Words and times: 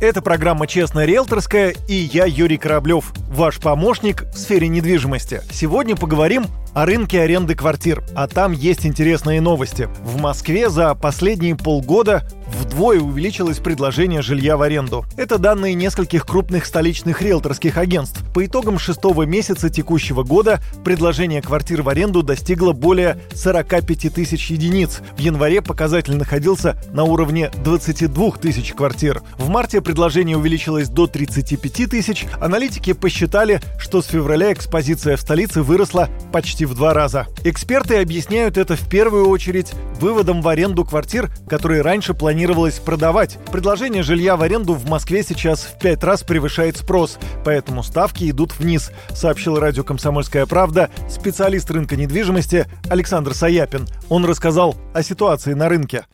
Это 0.00 0.22
программа 0.22 0.66
«Честная 0.66 1.04
риэлторская» 1.04 1.74
и 1.86 1.94
я, 1.94 2.24
Юрий 2.24 2.56
Кораблев, 2.56 3.12
ваш 3.28 3.58
помощник 3.58 4.24
в 4.32 4.38
сфере 4.38 4.66
недвижимости. 4.68 5.42
Сегодня 5.52 5.94
поговорим 5.94 6.46
о 6.72 6.86
рынке 6.86 7.20
аренды 7.20 7.54
квартир, 7.54 8.02
а 8.14 8.26
там 8.26 8.52
есть 8.52 8.86
интересные 8.86 9.42
новости. 9.42 9.90
В 10.02 10.18
Москве 10.18 10.70
за 10.70 10.94
последние 10.94 11.54
полгода 11.54 12.26
вдвое 12.60 13.00
увеличилось 13.00 13.58
предложение 13.58 14.22
жилья 14.22 14.56
в 14.56 14.62
аренду. 14.62 15.04
Это 15.16 15.38
данные 15.38 15.74
нескольких 15.74 16.26
крупных 16.26 16.66
столичных 16.66 17.22
риэлторских 17.22 17.78
агентств. 17.78 18.22
По 18.34 18.44
итогам 18.44 18.78
шестого 18.78 19.22
месяца 19.22 19.70
текущего 19.70 20.22
года 20.22 20.60
предложение 20.84 21.42
квартир 21.42 21.82
в 21.82 21.88
аренду 21.88 22.22
достигло 22.22 22.72
более 22.72 23.18
45 23.34 24.14
тысяч 24.14 24.50
единиц. 24.50 25.00
В 25.16 25.20
январе 25.20 25.62
показатель 25.62 26.16
находился 26.16 26.76
на 26.92 27.04
уровне 27.04 27.50
22 27.64 28.32
тысяч 28.32 28.72
квартир. 28.74 29.22
В 29.38 29.48
марте 29.48 29.80
предложение 29.80 30.36
увеличилось 30.36 30.88
до 30.88 31.06
35 31.06 31.90
тысяч. 31.90 32.26
Аналитики 32.40 32.92
посчитали, 32.92 33.60
что 33.78 34.02
с 34.02 34.06
февраля 34.06 34.52
экспозиция 34.52 35.16
в 35.16 35.20
столице 35.20 35.62
выросла 35.62 36.08
почти 36.32 36.66
в 36.66 36.74
два 36.74 36.92
раза. 36.92 37.26
Эксперты 37.44 37.96
объясняют 37.96 38.58
это 38.58 38.76
в 38.76 38.88
первую 38.88 39.28
очередь 39.28 39.72
выводом 40.00 40.42
в 40.42 40.48
аренду 40.48 40.84
квартир, 40.84 41.30
которые 41.48 41.82
раньше 41.82 42.14
планировалось 42.14 42.78
продавать. 42.78 43.38
Предложение 43.52 44.02
жилья 44.02 44.36
в 44.36 44.42
аренду 44.42 44.74
в 44.74 44.88
Москве 44.88 45.22
сейчас 45.22 45.62
в 45.62 45.78
пять 45.78 46.02
раз 46.02 46.22
превышает 46.22 46.76
спрос, 46.76 47.18
поэтому 47.44 47.82
ставки 47.82 48.30
идут 48.30 48.58
вниз, 48.58 48.90
сообщил 49.10 49.58
радио 49.58 49.84
«Комсомольская 49.84 50.46
правда» 50.46 50.90
специалист 51.08 51.70
рынка 51.70 51.96
недвижимости 51.96 52.66
Александр 52.88 53.34
Саяпин. 53.34 53.86
Он 54.08 54.24
рассказал 54.24 54.74
о 54.94 55.02
ситуации 55.02 55.52
на 55.54 55.68
рынке 55.68 56.04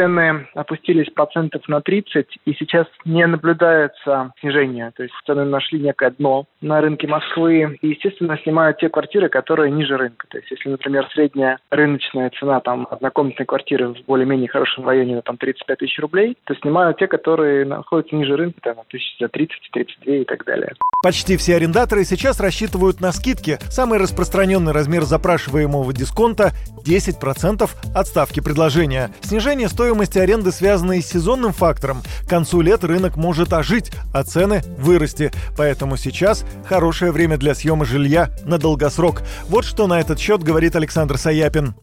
цены 0.00 0.46
опустились 0.54 1.10
процентов 1.10 1.68
на 1.68 1.82
30, 1.82 2.26
и 2.46 2.54
сейчас 2.54 2.86
не 3.04 3.26
наблюдается 3.26 4.32
снижения. 4.40 4.92
То 4.96 5.02
есть 5.02 5.14
цены 5.26 5.44
нашли 5.44 5.78
некое 5.78 6.10
дно 6.10 6.46
на 6.62 6.80
рынке 6.80 7.06
Москвы. 7.06 7.76
И, 7.82 7.88
естественно, 7.88 8.38
снимают 8.42 8.78
те 8.78 8.88
квартиры, 8.88 9.28
которые 9.28 9.70
ниже 9.70 9.96
рынка. 9.98 10.26
То 10.28 10.38
есть, 10.38 10.50
если, 10.50 10.70
например, 10.70 11.06
средняя 11.12 11.58
рыночная 11.70 12.30
цена 12.38 12.60
там 12.60 12.88
однокомнатной 12.90 13.44
квартиры 13.44 13.88
в 13.88 14.04
более-менее 14.06 14.48
хорошем 14.48 14.86
районе 14.86 15.20
там 15.20 15.36
35 15.36 15.78
тысяч 15.78 15.98
рублей, 15.98 16.36
то 16.44 16.54
снимают 16.54 16.98
те, 16.98 17.06
которые 17.06 17.66
находятся 17.66 18.16
ниже 18.16 18.36
рынка, 18.36 18.60
там, 18.62 18.76
тысяч 18.88 19.16
за 19.20 19.28
30, 19.28 19.70
32 19.72 20.14
и 20.14 20.24
так 20.24 20.44
далее. 20.46 20.72
Почти 21.02 21.36
все 21.36 21.56
арендаторы 21.56 22.04
сейчас 22.04 22.40
рассчитывают 22.40 23.00
на 23.00 23.12
скидки. 23.12 23.58
Самый 23.70 23.98
распространенный 23.98 24.72
размер 24.72 25.02
запрашиваемого 25.02 25.92
дисконта 25.92 26.52
10% 26.86 27.70
от 27.94 28.06
ставки 28.06 28.40
предложения. 28.40 29.10
Снижение 29.22 29.68
стоимости 29.68 29.89
аренды 30.16 30.52
связано 30.52 30.92
и 30.92 31.02
с 31.02 31.08
сезонным 31.08 31.52
фактором. 31.52 32.02
К 32.24 32.28
концу 32.28 32.60
лет 32.60 32.84
рынок 32.84 33.16
может 33.16 33.52
ожить, 33.52 33.90
а 34.12 34.22
цены 34.22 34.62
вырасти. 34.78 35.32
Поэтому 35.56 35.96
сейчас 35.96 36.44
хорошее 36.66 37.12
время 37.12 37.36
для 37.36 37.54
съема 37.54 37.84
жилья 37.84 38.30
на 38.44 38.58
долгосрок. 38.58 39.22
Вот 39.48 39.64
что 39.64 39.86
на 39.86 40.00
этот 40.00 40.18
счет 40.18 40.42
говорит 40.42 40.76
Александр 40.76 41.18
Саяпин 41.18 41.74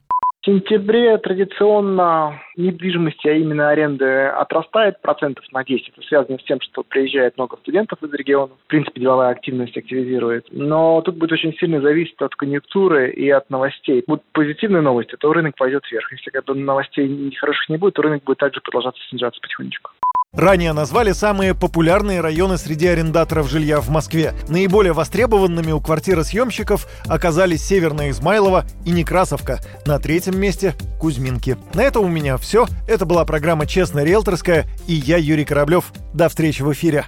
сентябре 0.47 1.17
традиционно 1.17 2.39
недвижимость, 2.55 3.23
а 3.25 3.31
именно 3.33 3.69
аренды, 3.69 4.27
отрастает 4.27 5.01
процентов 5.01 5.45
на 5.51 5.63
10. 5.63 5.89
Это 5.89 6.07
связано 6.07 6.39
с 6.39 6.43
тем, 6.43 6.59
что 6.61 6.83
приезжает 6.83 7.37
много 7.37 7.57
студентов 7.57 8.01
из 8.01 8.11
региона. 8.13 8.53
В 8.65 8.67
принципе, 8.67 9.01
деловая 9.01 9.29
активность 9.29 9.77
активизирует. 9.77 10.47
Но 10.51 11.01
тут 11.01 11.17
будет 11.17 11.33
очень 11.33 11.53
сильно 11.57 11.81
зависеть 11.81 12.19
от 12.19 12.33
конъюнктуры 12.35 13.11
и 13.11 13.29
от 13.29 13.49
новостей. 13.49 14.03
Будут 14.07 14.23
позитивные 14.31 14.81
новости, 14.81 15.15
то 15.19 15.33
рынок 15.33 15.55
пойдет 15.57 15.83
вверх. 15.91 16.11
Если 16.11 16.31
как 16.31 16.45
бы 16.45 16.55
новостей 16.55 17.35
хороших 17.35 17.69
не 17.69 17.77
будет, 17.77 17.95
то 17.95 18.01
рынок 18.01 18.23
будет 18.23 18.39
также 18.39 18.61
продолжаться 18.61 19.01
снижаться 19.09 19.41
потихонечку. 19.41 19.91
Ранее 20.37 20.71
назвали 20.71 21.13
самые 21.13 21.55
популярные 21.55 22.21
районы 22.21 22.59
среди 22.59 22.85
арендаторов 22.85 23.49
жилья 23.49 23.81
в 23.81 23.89
Москве. 23.89 24.35
Наиболее 24.47 24.93
востребованными 24.93 25.71
у 25.71 25.81
квартиросъемщиков 25.81 26.87
оказались 27.07 27.65
Северная 27.65 28.11
Измайлова 28.11 28.67
и 28.85 28.91
Некрасовка. 28.91 29.59
На 29.87 29.97
третьем 29.97 30.39
месте– 30.39 30.75
Кузьминки. 30.99 31.57
На 31.73 31.81
этом 31.81 32.05
у 32.05 32.07
меня 32.07 32.37
все. 32.37 32.67
Это 32.87 33.07
была 33.07 33.25
программа 33.25 33.65
«Честная 33.65 34.03
риэлторская» 34.03 34.67
и 34.85 34.93
я, 34.93 35.17
Юрий 35.17 35.43
Кораблев. 35.43 35.91
До 36.13 36.29
встречи 36.29 36.61
в 36.61 36.71
эфире. 36.71 37.05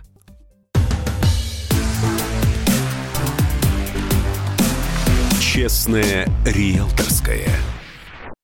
«Честная 5.39 6.27
риэлторская» 6.47 7.47